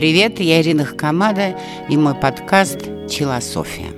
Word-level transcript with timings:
привет, 0.00 0.40
я 0.40 0.62
Ирина 0.62 0.86
Хакамада 0.86 1.58
и 1.90 1.94
мой 1.98 2.14
подкаст 2.14 2.78
«Челософия». 3.10 3.92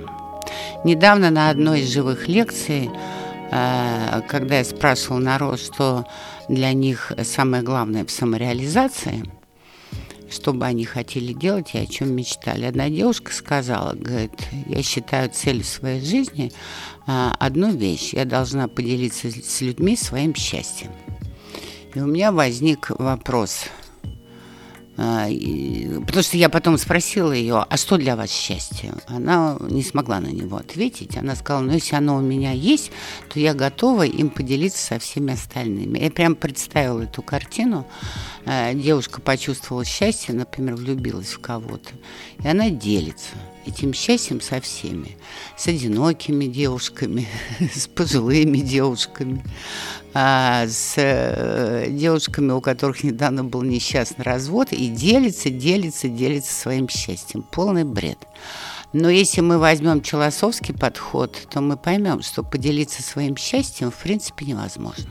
Недавно 0.83 1.29
на 1.29 1.49
одной 1.49 1.79
из 1.79 1.93
живых 1.93 2.27
лекций, 2.27 2.89
э, 3.49 4.21
когда 4.27 4.57
я 4.57 4.65
спрашивала 4.65 5.19
народ, 5.19 5.61
что 5.61 6.05
для 6.49 6.73
них 6.73 7.13
самое 7.23 7.63
главное 7.63 8.03
в 8.03 8.11
самореализации, 8.11 9.23
что 10.29 10.51
бы 10.51 10.65
они 10.65 10.83
хотели 10.83 11.31
делать 11.31 11.73
и 11.73 11.77
о 11.77 11.85
чем 11.85 12.13
мечтали. 12.13 12.65
Одна 12.65 12.89
девушка 12.89 13.31
сказала, 13.31 13.93
говорит, 13.93 14.33
я 14.67 14.83
считаю 14.83 15.29
целью 15.29 15.63
своей 15.63 16.01
жизни 16.01 16.51
э, 17.07 17.29
одну 17.39 17.71
вещь. 17.71 18.13
Я 18.13 18.25
должна 18.25 18.67
поделиться 18.67 19.29
с 19.31 19.61
людьми 19.61 19.95
своим 19.95 20.35
счастьем. 20.35 20.91
И 21.95 21.99
у 22.01 22.07
меня 22.07 22.33
возник 22.33 22.89
вопрос– 22.89 23.67
потому 24.95 26.23
что 26.23 26.37
я 26.37 26.49
потом 26.49 26.77
спросила 26.77 27.31
ее, 27.31 27.65
а 27.67 27.77
что 27.77 27.97
для 27.97 28.15
вас 28.15 28.31
счастье? 28.31 28.93
Она 29.07 29.57
не 29.59 29.83
смогла 29.83 30.19
на 30.19 30.27
него 30.27 30.57
ответить. 30.57 31.17
Она 31.17 31.35
сказала, 31.35 31.63
ну 31.63 31.73
если 31.73 31.95
оно 31.95 32.17
у 32.17 32.21
меня 32.21 32.51
есть, 32.51 32.91
то 33.31 33.39
я 33.39 33.53
готова 33.53 34.05
им 34.05 34.29
поделиться 34.29 34.85
со 34.85 34.99
всеми 34.99 35.33
остальными. 35.33 35.99
Я 35.99 36.11
прям 36.11 36.35
представила 36.35 37.01
эту 37.01 37.21
картину. 37.21 37.87
А, 38.45 38.73
девушка 38.73 39.21
почувствовала 39.21 39.85
счастье, 39.85 40.33
например, 40.33 40.75
влюбилась 40.75 41.33
в 41.33 41.39
кого-то, 41.39 41.91
и 42.43 42.47
она 42.47 42.69
делится 42.69 43.35
этим 43.65 43.93
счастьем 43.93 44.41
со 44.41 44.61
всеми, 44.61 45.17
с 45.57 45.67
одинокими 45.67 46.45
девушками, 46.45 47.27
с 47.73 47.87
пожилыми 47.87 48.57
девушками, 48.57 49.43
а, 50.13 50.65
с 50.67 50.93
э, 50.97 51.87
девушками, 51.89 52.51
у 52.51 52.61
которых 52.61 53.03
недавно 53.03 53.43
был 53.43 53.63
несчастный 53.63 54.23
развод, 54.23 54.71
и 54.71 54.87
делится, 54.87 55.49
делится, 55.49 56.07
делится 56.07 56.53
своим 56.53 56.87
счастьем. 56.87 57.41
Полный 57.41 57.83
бред. 57.83 58.19
Но 58.91 59.09
если 59.09 59.41
мы 59.41 59.57
возьмем 59.57 60.01
челосовский 60.01 60.75
подход, 60.75 61.47
то 61.49 61.61
мы 61.61 61.77
поймем, 61.77 62.21
что 62.21 62.43
поделиться 62.43 63.01
своим 63.01 63.35
счастьем 63.35 63.89
в 63.89 63.95
принципе 63.95 64.45
невозможно 64.45 65.09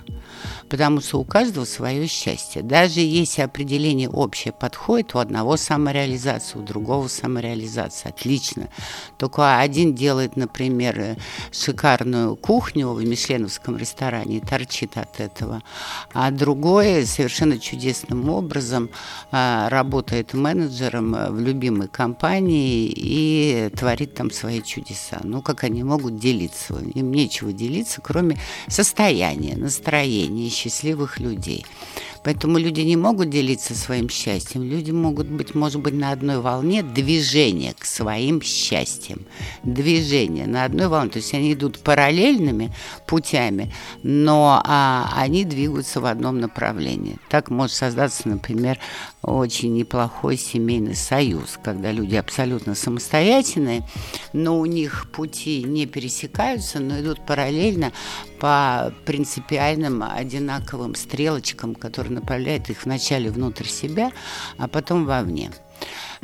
потому 0.69 1.01
что 1.01 1.21
у 1.21 1.25
каждого 1.25 1.65
свое 1.65 2.07
счастье. 2.07 2.63
Даже 2.63 3.01
если 3.01 3.43
определение 3.43 4.09
общее 4.09 4.53
подходит, 4.53 5.15
у 5.15 5.19
одного 5.19 5.57
самореализация, 5.57 6.61
у 6.61 6.65
другого 6.65 7.09
самореализация. 7.09 8.11
Отлично. 8.11 8.69
Только 9.19 9.59
один 9.59 9.95
делает, 9.95 10.37
например, 10.37 11.17
шикарную 11.51 12.37
кухню 12.37 12.91
в 12.91 13.05
мишленовском 13.05 13.77
ресторане 13.77 14.39
и 14.39 14.41
торчит 14.41 14.97
от 14.97 15.21
этого, 15.21 15.63
а 16.13 16.31
другой 16.31 17.07
совершенно 17.07 17.59
чудесным 17.59 18.29
образом 18.29 18.91
а, 19.31 19.69
работает 19.69 20.35
менеджером 20.35 21.13
в 21.13 21.41
любимой 21.41 21.89
компании 21.89 22.93
и 22.95 23.71
творит 23.77 24.15
там 24.15 24.31
свои 24.31 24.63
чудеса. 24.63 25.21
Ну, 25.25 25.43
как 25.43 25.65
они 25.65 25.83
могут 25.83 26.19
делиться? 26.19 26.75
Им 26.95 27.13
нечего 27.13 27.53
делиться, 27.53 28.01
кроме 28.01 28.39
состояния, 28.69 29.57
настроения, 29.57 30.22
счастливых 30.51 31.19
людей. 31.21 31.65
Поэтому 32.25 32.59
люди 32.59 32.81
не 32.81 32.97
могут 32.97 33.31
делиться 33.31 33.75
своим 33.75 34.09
счастьем. 34.09 34.63
Люди 34.63 34.93
могут 34.93 35.27
быть, 35.27 35.55
может 35.55 35.81
быть, 35.81 35.95
на 35.95 36.13
одной 36.13 36.41
волне 36.41 36.83
движения 36.83 37.75
к 37.77 37.85
своим 37.85 38.41
счастьям. 38.41 39.27
Движение 39.65 40.47
на 40.47 40.65
одной 40.65 40.89
волне. 40.89 41.11
То 41.11 41.19
есть 41.19 41.35
они 41.35 41.53
идут 41.53 41.81
параллельными 41.81 42.73
путями, 43.07 43.73
но 44.03 44.63
а, 44.65 45.13
они 45.17 45.45
двигаются 45.45 46.01
в 46.01 46.07
одном 46.07 46.39
направлении. 46.39 47.19
Так 47.29 47.51
может 47.51 47.77
создаться, 47.77 48.29
например, 48.29 48.79
очень 49.23 49.75
неплохой 49.75 50.37
семейный 50.37 50.95
союз, 50.95 51.59
когда 51.63 51.93
люди 51.93 52.17
абсолютно 52.17 52.75
самостоятельные, 52.75 53.83
но 54.33 54.59
у 54.59 54.67
них 54.67 55.11
пути 55.13 55.63
не 55.63 55.87
пересекаются, 55.87 56.81
но 56.81 57.01
идут 57.01 57.25
параллельно 57.25 57.93
по 58.41 58.93
принципиальным 59.05 60.03
одинаковым 60.03 60.97
стрелочкам, 60.97 61.77
которые 61.77 62.12
направляет 62.15 62.71
их 62.71 62.85
вначале 62.85 63.31
внутрь 63.31 63.67
себя, 63.67 64.13
а 64.59 64.69
потом 64.69 65.05
вовне. 65.05 65.51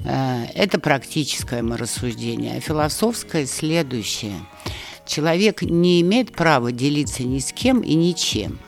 Э, 0.05 0.45
это 0.55 0.79
практическое 0.79 1.63
рассуждение. 1.63 2.59
А 2.59 2.61
философское 2.61 3.47
следующее. 3.47 4.35
Человек 5.07 5.63
не 5.63 6.01
имеет 6.03 6.33
права 6.33 6.71
делиться 6.71 7.23
ни 7.23 7.39
с 7.39 7.53
кем 7.53 7.81
и 7.81 7.95
ничем 7.95 8.59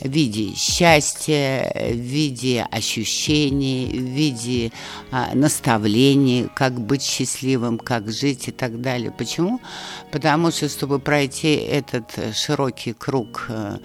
в 0.00 0.08
виде 0.08 0.54
счастья, 0.54 1.72
в 1.74 1.96
виде 1.96 2.66
ощущений, 2.70 3.86
в 3.86 4.02
виде 4.02 4.72
а, 5.10 5.34
наставлений, 5.34 6.48
как 6.54 6.78
быть 6.78 7.02
счастливым, 7.02 7.78
как 7.78 8.10
жить 8.10 8.48
и 8.48 8.52
так 8.52 8.80
далее. 8.80 9.10
Почему? 9.10 9.60
Потому 10.12 10.50
что, 10.50 10.68
чтобы 10.68 10.98
пройти 10.98 11.54
этот 11.54 12.34
широкий 12.34 12.92
круг 12.92 13.46
э, 13.48 13.78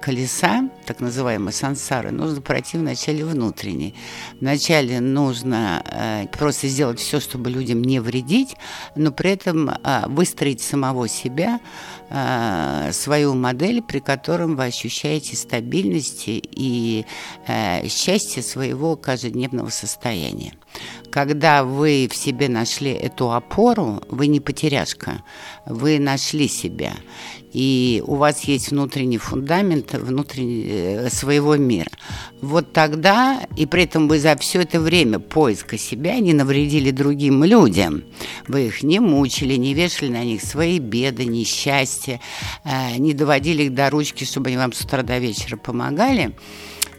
колеса, 0.00 0.68
так 0.84 1.00
называемой 1.00 1.52
сансары, 1.52 2.10
нужно 2.10 2.40
пройти 2.42 2.76
вначале 2.76 3.24
внутренний. 3.24 3.94
Вначале 4.40 5.00
нужно 5.00 5.82
э, 5.86 6.26
просто 6.28 6.68
сделать 6.68 7.00
все, 7.00 7.18
чтобы 7.18 7.50
людям 7.50 7.82
не 7.82 8.00
вредить, 8.00 8.56
но 8.94 9.10
при 9.10 9.30
этом 9.30 9.70
э, 9.70 10.04
выстроить 10.06 10.60
самого 10.60 11.08
себя, 11.08 11.60
э, 12.10 12.90
свою 12.92 13.34
модель, 13.34 13.82
при 13.82 14.00
котором 14.00 14.56
вы 14.56 14.66
ощущаете 14.66 15.36
стабильность 15.36 16.24
и 16.26 17.06
э, 17.46 17.88
счастье 17.88 18.42
своего 18.42 18.96
каждодневного 18.96 19.70
состояния. 19.70 20.52
Когда 21.12 21.62
вы 21.62 22.08
в 22.10 22.16
себе 22.16 22.48
нашли 22.48 22.90
эту 22.90 23.32
опору, 23.32 24.02
вы 24.08 24.26
не 24.28 24.40
потеряшка, 24.40 25.22
вы 25.66 25.98
нашли 25.98 26.48
себя 26.48 26.94
и 27.52 28.02
у 28.06 28.14
вас 28.14 28.44
есть 28.44 28.70
внутренний 28.70 29.18
фундамент 29.18 29.92
внутренний, 29.92 30.66
э, 30.68 31.10
своего 31.10 31.56
мира. 31.56 31.90
Вот 32.40 32.72
тогда, 32.72 33.40
и 33.56 33.66
при 33.66 33.84
этом 33.84 34.08
вы 34.08 34.18
за 34.18 34.36
все 34.36 34.62
это 34.62 34.80
время 34.80 35.18
поиска 35.18 35.76
себя 35.76 36.18
не 36.18 36.32
навредили 36.32 36.90
другим 36.90 37.44
людям. 37.44 38.04
Вы 38.48 38.68
их 38.68 38.82
не 38.82 39.00
мучили, 39.00 39.54
не 39.56 39.74
вешали 39.74 40.10
на 40.10 40.24
них 40.24 40.42
свои 40.42 40.78
беды, 40.78 41.26
несчастья, 41.26 42.20
э, 42.64 42.96
не 42.96 43.12
доводили 43.12 43.64
их 43.64 43.74
до 43.74 43.90
ручки, 43.90 44.24
чтобы 44.24 44.48
они 44.48 44.56
вам 44.56 44.72
с 44.72 44.80
утра 44.80 45.02
до 45.02 45.18
вечера 45.18 45.56
помогали 45.56 46.34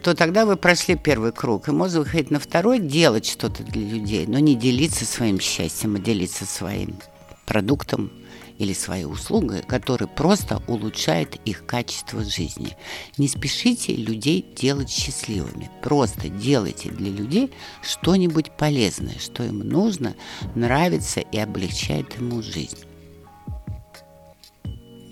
то 0.04 0.14
тогда 0.14 0.44
вы 0.44 0.56
прошли 0.56 0.96
первый 0.96 1.32
круг. 1.32 1.68
И 1.68 1.72
можно 1.72 2.00
выходить 2.00 2.30
на 2.30 2.38
второй, 2.38 2.78
делать 2.78 3.24
что-то 3.24 3.62
для 3.62 3.82
людей, 3.82 4.26
но 4.26 4.38
не 4.38 4.54
делиться 4.54 5.06
своим 5.06 5.40
счастьем, 5.40 5.96
а 5.96 5.98
делиться 5.98 6.44
своим 6.44 6.98
продуктом, 7.46 8.12
или 8.58 8.72
своей 8.72 9.04
услугой, 9.04 9.62
которая 9.62 10.08
просто 10.08 10.62
улучшает 10.68 11.36
их 11.44 11.66
качество 11.66 12.22
жизни. 12.22 12.76
Не 13.18 13.26
спешите 13.28 13.96
людей 13.96 14.46
делать 14.54 14.90
счастливыми. 14.90 15.70
Просто 15.82 16.28
делайте 16.28 16.90
для 16.90 17.10
людей 17.10 17.50
что-нибудь 17.82 18.52
полезное, 18.52 19.18
что 19.18 19.42
им 19.42 19.58
нужно, 19.60 20.14
нравится 20.54 21.20
и 21.20 21.38
облегчает 21.38 22.14
ему 22.16 22.42
жизнь. 22.42 22.78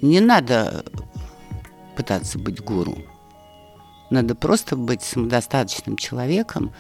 Не 0.03 0.21
надо 0.21 0.85
пытаться 1.97 2.39
быть 2.39 2.61
гуру. 2.61 2.99
Надо 4.13 4.35
просто 4.35 4.77
быть 4.77 5.03
самодостаточным 5.03 5.97
человеком, 5.97 6.71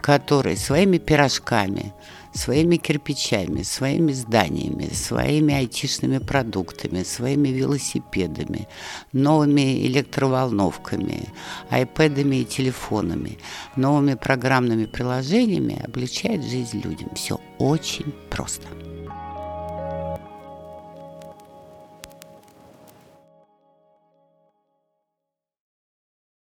который 0.00 0.56
своими 0.56 0.98
пирожками, 0.98 1.94
своими 2.34 2.74
кирпичами, 2.74 3.62
своими 3.62 4.10
зданиями, 4.10 4.88
своими 4.92 5.54
айтишными 5.54 6.18
продуктами, 6.18 7.04
своими 7.04 7.50
велосипедами, 7.50 8.66
новыми 9.12 9.86
электроволновками, 9.86 11.28
айпэдами 11.70 12.40
и 12.40 12.44
телефонами, 12.44 13.38
новыми 13.76 14.14
программными 14.14 14.86
приложениями 14.86 15.80
облегчает 15.84 16.42
жизнь 16.42 16.80
людям. 16.80 17.10
Все 17.14 17.38
очень 17.60 18.12
просто. 18.28 18.66